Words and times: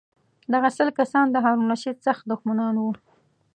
دغه 0.53 0.69
سل 0.77 0.89
کسان 0.99 1.25
د 1.31 1.35
هارون 1.43 1.67
الرشید 1.67 1.97
سخت 2.05 2.23
دښمنان 2.31 2.75
وو. 2.77 2.91